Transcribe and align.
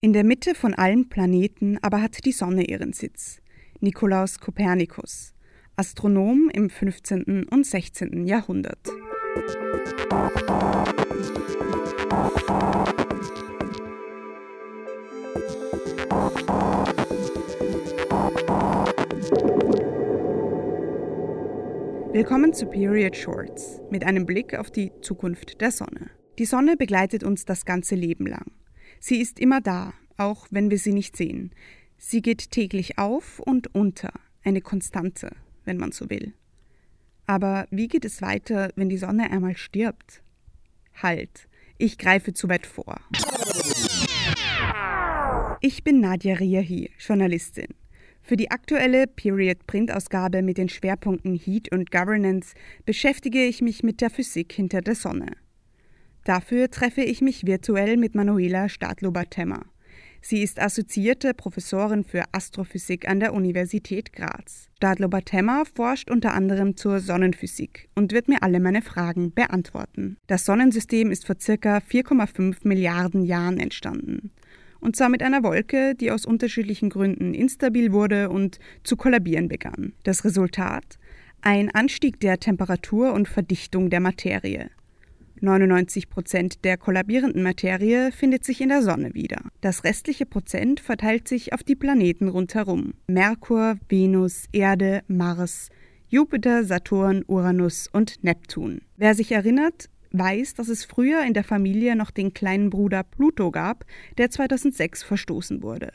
In 0.00 0.12
der 0.12 0.22
Mitte 0.22 0.54
von 0.54 0.74
allen 0.74 1.08
Planeten 1.08 1.76
aber 1.82 2.00
hat 2.00 2.24
die 2.24 2.30
Sonne 2.30 2.64
ihren 2.64 2.92
Sitz. 2.92 3.40
Nikolaus 3.80 4.38
Kopernikus, 4.38 5.34
Astronom 5.74 6.48
im 6.54 6.70
15. 6.70 7.48
und 7.50 7.66
16. 7.66 8.24
Jahrhundert. 8.24 8.78
Willkommen 22.12 22.52
zu 22.52 22.66
Period 22.66 23.16
Shorts 23.16 23.80
mit 23.90 24.04
einem 24.04 24.26
Blick 24.26 24.56
auf 24.56 24.70
die 24.70 24.92
Zukunft 25.00 25.60
der 25.60 25.72
Sonne. 25.72 26.10
Die 26.38 26.44
Sonne 26.44 26.76
begleitet 26.76 27.24
uns 27.24 27.44
das 27.44 27.64
ganze 27.64 27.96
Leben 27.96 28.28
lang. 28.28 28.52
Sie 29.00 29.20
ist 29.20 29.38
immer 29.38 29.60
da, 29.60 29.92
auch 30.16 30.46
wenn 30.50 30.70
wir 30.70 30.78
sie 30.78 30.92
nicht 30.92 31.16
sehen. 31.16 31.52
Sie 31.96 32.22
geht 32.22 32.50
täglich 32.50 32.98
auf 32.98 33.40
und 33.40 33.74
unter, 33.74 34.12
eine 34.42 34.60
Konstante, 34.60 35.30
wenn 35.64 35.76
man 35.76 35.92
so 35.92 36.10
will. 36.10 36.34
Aber 37.26 37.66
wie 37.70 37.88
geht 37.88 38.04
es 38.04 38.22
weiter, 38.22 38.70
wenn 38.76 38.88
die 38.88 38.96
Sonne 38.96 39.30
einmal 39.30 39.56
stirbt? 39.56 40.22
Halt, 40.94 41.48
ich 41.76 41.98
greife 41.98 42.32
zu 42.32 42.48
weit 42.48 42.66
vor. 42.66 43.00
Ich 45.60 45.84
bin 45.84 46.00
Nadia 46.00 46.34
Riahi, 46.34 46.90
Journalistin. 46.98 47.74
Für 48.22 48.36
die 48.36 48.50
aktuelle 48.50 49.06
Period-Print-Ausgabe 49.06 50.42
mit 50.42 50.58
den 50.58 50.68
Schwerpunkten 50.68 51.34
Heat 51.34 51.72
und 51.72 51.90
Governance 51.90 52.54
beschäftige 52.84 53.44
ich 53.44 53.62
mich 53.62 53.82
mit 53.82 54.00
der 54.00 54.10
Physik 54.10 54.52
hinter 54.52 54.82
der 54.82 54.94
Sonne. 54.94 55.36
Dafür 56.28 56.70
treffe 56.70 57.00
ich 57.00 57.22
mich 57.22 57.46
virtuell 57.46 57.96
mit 57.96 58.14
Manuela 58.14 58.68
Stadlober-Temmer. 58.68 59.64
Sie 60.20 60.42
ist 60.42 60.60
assoziierte 60.60 61.32
Professorin 61.32 62.04
für 62.04 62.22
Astrophysik 62.32 63.08
an 63.08 63.18
der 63.18 63.32
Universität 63.32 64.12
Graz. 64.12 64.68
Stadlober-Temmer 64.76 65.64
forscht 65.74 66.10
unter 66.10 66.34
anderem 66.34 66.76
zur 66.76 67.00
Sonnenphysik 67.00 67.88
und 67.94 68.12
wird 68.12 68.28
mir 68.28 68.42
alle 68.42 68.60
meine 68.60 68.82
Fragen 68.82 69.32
beantworten. 69.32 70.18
Das 70.26 70.44
Sonnensystem 70.44 71.10
ist 71.10 71.26
vor 71.26 71.36
circa 71.40 71.78
4,5 71.78 72.56
Milliarden 72.64 73.22
Jahren 73.22 73.58
entstanden 73.58 74.30
und 74.80 74.96
zwar 74.96 75.08
mit 75.08 75.22
einer 75.22 75.42
Wolke, 75.42 75.94
die 75.94 76.10
aus 76.10 76.26
unterschiedlichen 76.26 76.90
Gründen 76.90 77.32
instabil 77.32 77.90
wurde 77.90 78.28
und 78.28 78.60
zu 78.84 78.96
kollabieren 78.96 79.48
begann. 79.48 79.94
Das 80.04 80.24
Resultat? 80.24 80.98
Ein 81.40 81.70
Anstieg 81.70 82.20
der 82.20 82.38
Temperatur 82.38 83.12
und 83.12 83.28
Verdichtung 83.28 83.90
der 83.90 84.00
Materie. 84.00 84.70
99 85.40 86.08
Prozent 86.10 86.64
der 86.64 86.76
kollabierenden 86.76 87.42
Materie 87.42 88.12
findet 88.12 88.44
sich 88.44 88.60
in 88.60 88.68
der 88.68 88.82
Sonne 88.82 89.14
wieder. 89.14 89.42
Das 89.60 89.84
restliche 89.84 90.26
Prozent 90.26 90.80
verteilt 90.80 91.28
sich 91.28 91.52
auf 91.52 91.62
die 91.62 91.76
Planeten 91.76 92.28
rundherum. 92.28 92.94
Merkur, 93.06 93.76
Venus, 93.88 94.46
Erde, 94.52 95.02
Mars, 95.08 95.70
Jupiter, 96.08 96.64
Saturn, 96.64 97.24
Uranus 97.26 97.88
und 97.92 98.24
Neptun. 98.24 98.80
Wer 98.96 99.14
sich 99.14 99.32
erinnert, 99.32 99.90
weiß, 100.12 100.54
dass 100.54 100.68
es 100.68 100.84
früher 100.84 101.22
in 101.24 101.34
der 101.34 101.44
Familie 101.44 101.96
noch 101.96 102.10
den 102.10 102.32
kleinen 102.32 102.70
Bruder 102.70 103.02
Pluto 103.02 103.50
gab, 103.50 103.84
der 104.16 104.30
2006 104.30 105.02
verstoßen 105.02 105.62
wurde. 105.62 105.92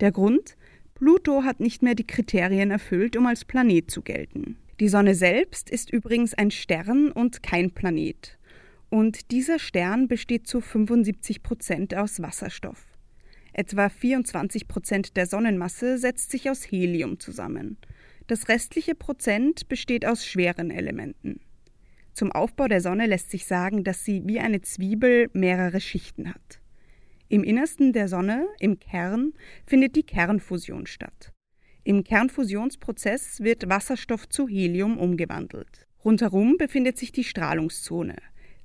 Der 0.00 0.12
Grund? 0.12 0.56
Pluto 0.94 1.44
hat 1.44 1.60
nicht 1.60 1.82
mehr 1.82 1.94
die 1.94 2.06
Kriterien 2.06 2.70
erfüllt, 2.70 3.16
um 3.16 3.26
als 3.26 3.44
Planet 3.44 3.90
zu 3.90 4.02
gelten. 4.02 4.56
Die 4.80 4.88
Sonne 4.88 5.14
selbst 5.14 5.70
ist 5.70 5.90
übrigens 5.90 6.34
ein 6.34 6.50
Stern 6.50 7.10
und 7.10 7.42
kein 7.42 7.70
Planet. 7.70 8.35
Und 8.88 9.30
dieser 9.30 9.58
Stern 9.58 10.08
besteht 10.08 10.46
zu 10.46 10.60
75 10.60 11.42
Prozent 11.42 11.94
aus 11.94 12.22
Wasserstoff. 12.22 12.86
Etwa 13.52 13.88
24 13.88 14.68
Prozent 14.68 15.16
der 15.16 15.26
Sonnenmasse 15.26 15.98
setzt 15.98 16.30
sich 16.30 16.50
aus 16.50 16.62
Helium 16.62 17.18
zusammen. 17.18 17.78
Das 18.26 18.48
restliche 18.48 18.94
Prozent 18.94 19.68
besteht 19.68 20.04
aus 20.04 20.26
schweren 20.26 20.70
Elementen. 20.70 21.40
Zum 22.12 22.32
Aufbau 22.32 22.66
der 22.66 22.80
Sonne 22.80 23.06
lässt 23.06 23.30
sich 23.30 23.46
sagen, 23.46 23.84
dass 23.84 24.04
sie 24.04 24.22
wie 24.26 24.40
eine 24.40 24.62
Zwiebel 24.62 25.28
mehrere 25.32 25.80
Schichten 25.80 26.28
hat. 26.32 26.60
Im 27.28 27.44
Innersten 27.44 27.92
der 27.92 28.08
Sonne, 28.08 28.46
im 28.58 28.78
Kern, 28.78 29.32
findet 29.66 29.96
die 29.96 30.04
Kernfusion 30.04 30.86
statt. 30.86 31.32
Im 31.82 32.04
Kernfusionsprozess 32.04 33.40
wird 33.40 33.68
Wasserstoff 33.68 34.28
zu 34.28 34.48
Helium 34.48 34.98
umgewandelt. 34.98 35.86
Rundherum 36.04 36.56
befindet 36.56 36.98
sich 36.98 37.12
die 37.12 37.24
Strahlungszone. 37.24 38.16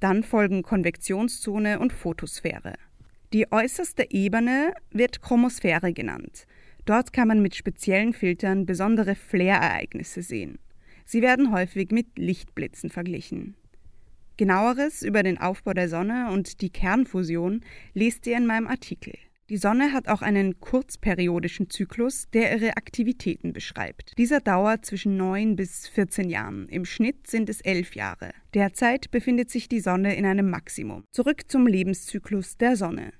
Dann 0.00 0.22
folgen 0.22 0.62
Konvektionszone 0.62 1.78
und 1.78 1.92
Photosphäre. 1.92 2.74
Die 3.32 3.50
äußerste 3.50 4.10
Ebene 4.10 4.74
wird 4.90 5.22
Chromosphäre 5.22 5.92
genannt. 5.92 6.46
Dort 6.84 7.12
kann 7.12 7.28
man 7.28 7.42
mit 7.42 7.56
speziellen 7.56 8.12
Filtern 8.12 8.66
besondere 8.66 9.14
Flarereignisse 9.14 10.22
sehen. 10.22 10.58
Sie 11.04 11.22
werden 11.22 11.52
häufig 11.52 11.90
mit 11.90 12.18
Lichtblitzen 12.18 12.90
verglichen. 12.90 13.56
Genaueres 14.36 15.02
über 15.02 15.22
den 15.22 15.38
Aufbau 15.38 15.72
der 15.72 15.88
Sonne 15.88 16.30
und 16.30 16.60
die 16.60 16.70
Kernfusion 16.70 17.62
lest 17.94 18.26
ihr 18.26 18.36
in 18.36 18.46
meinem 18.46 18.66
Artikel. 18.66 19.14
Die 19.48 19.58
Sonne 19.58 19.92
hat 19.92 20.08
auch 20.08 20.22
einen 20.22 20.58
kurzperiodischen 20.58 21.70
Zyklus, 21.70 22.28
der 22.32 22.56
ihre 22.56 22.76
Aktivitäten 22.76 23.52
beschreibt. 23.52 24.18
Dieser 24.18 24.40
dauert 24.40 24.84
zwischen 24.84 25.16
9 25.16 25.54
bis 25.54 25.86
14 25.86 26.28
Jahren. 26.28 26.68
Im 26.68 26.84
Schnitt 26.84 27.28
sind 27.28 27.48
es 27.48 27.60
11 27.60 27.94
Jahre. 27.94 28.32
Derzeit 28.54 29.12
befindet 29.12 29.50
sich 29.50 29.68
die 29.68 29.78
Sonne 29.78 30.16
in 30.16 30.26
einem 30.26 30.50
Maximum. 30.50 31.04
Zurück 31.12 31.42
zum 31.48 31.68
Lebenszyklus 31.68 32.56
der 32.56 32.74
Sonne. 32.74 33.12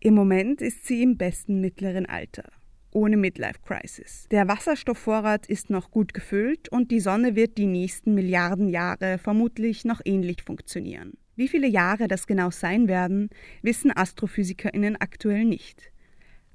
Im 0.00 0.14
Moment 0.14 0.62
ist 0.62 0.84
sie 0.84 1.00
im 1.00 1.16
besten 1.16 1.60
mittleren 1.60 2.06
Alter 2.06 2.44
ohne 2.92 3.16
Midlife 3.16 3.60
Crisis. 3.64 4.26
Der 4.30 4.48
Wasserstoffvorrat 4.48 5.46
ist 5.46 5.70
noch 5.70 5.90
gut 5.90 6.14
gefüllt 6.14 6.68
und 6.70 6.90
die 6.90 7.00
Sonne 7.00 7.36
wird 7.36 7.58
die 7.58 7.66
nächsten 7.66 8.14
Milliarden 8.14 8.68
Jahre 8.68 9.18
vermutlich 9.18 9.84
noch 9.84 10.00
ähnlich 10.04 10.42
funktionieren. 10.42 11.12
Wie 11.38 11.46
viele 11.46 11.68
Jahre 11.68 12.08
das 12.08 12.26
genau 12.26 12.50
sein 12.50 12.88
werden, 12.88 13.30
wissen 13.62 13.96
Astrophysikerinnen 13.96 14.96
aktuell 14.96 15.44
nicht. 15.44 15.92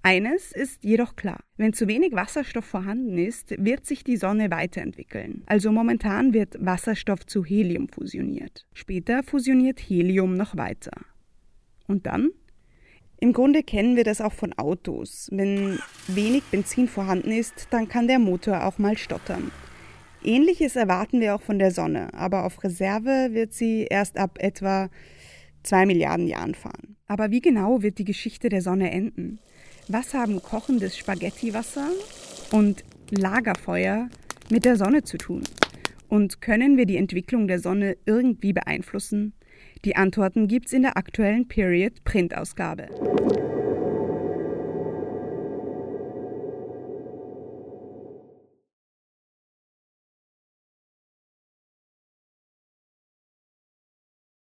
Eines 0.02 0.52
ist 0.52 0.84
jedoch 0.84 1.16
klar. 1.16 1.40
Wenn 1.56 1.72
zu 1.72 1.88
wenig 1.88 2.12
Wasserstoff 2.12 2.66
vorhanden 2.66 3.18
ist, 3.18 3.56
wird 3.58 3.86
sich 3.86 4.04
die 4.04 4.18
Sonne 4.18 4.52
weiterentwickeln. 4.52 5.44
Also 5.46 5.72
momentan 5.72 6.34
wird 6.34 6.58
Wasserstoff 6.60 7.26
zu 7.26 7.46
Helium 7.46 7.88
fusioniert. 7.88 8.66
Später 8.74 9.24
fusioniert 9.24 9.80
Helium 9.80 10.36
noch 10.36 10.58
weiter. 10.58 10.92
Und 11.88 12.06
dann? 12.06 12.32
Im 13.22 13.32
Grunde 13.32 13.64
kennen 13.64 13.96
wir 13.96 14.04
das 14.04 14.20
auch 14.20 14.34
von 14.34 14.52
Autos. 14.52 15.30
Wenn 15.32 15.80
wenig 16.08 16.44
Benzin 16.52 16.90
vorhanden 16.90 17.32
ist, 17.32 17.70
dann 17.70 17.88
kann 17.88 18.10
der 18.10 18.20
Motor 18.20 18.66
auch 18.66 18.80
mal 18.80 18.98
stottern. 18.98 19.50
Ähnliches 20.26 20.76
erwarten 20.76 21.20
wir 21.20 21.36
auch 21.36 21.42
von 21.42 21.60
der 21.60 21.72
Sonne, 21.72 22.14
aber 22.14 22.46
auf 22.46 22.64
Reserve 22.64 23.30
wird 23.32 23.54
sie 23.54 23.88
erst 23.90 24.18
ab 24.18 24.38
etwa 24.40 24.90
zwei 25.64 25.86
Milliarden 25.86 26.28
Jahren 26.28 26.56
fahren. 26.56 26.96
Aber 27.08 27.32
wie 27.32 27.42
genau 27.42 27.82
wird 27.82 27.98
die 27.98 28.06
Geschichte 28.06 28.50
der 28.50 28.62
Sonne 28.62 28.92
enden? 28.92 29.40
Was 29.88 30.14
haben 30.14 30.42
kochendes 30.42 30.98
Spaghettiwasser 30.98 31.90
und 32.52 32.84
Lagerfeuer 33.10 34.10
mit 34.50 34.66
der 34.66 34.78
Sonne 34.78 35.04
zu 35.04 35.18
tun? 35.18 35.44
Und 36.08 36.42
können 36.42 36.78
wir 36.78 36.86
die 36.86 36.98
Entwicklung 36.98 37.48
der 37.48 37.60
Sonne 37.60 37.98
irgendwie 38.06 38.54
beeinflussen? 38.54 39.34
Die 39.84 39.96
Antworten 39.96 40.48
gibt's 40.48 40.74
in 40.74 40.84
der 40.84 40.96
aktuellen 40.96 41.48
Period 41.48 42.04
Printausgabe. 42.06 42.88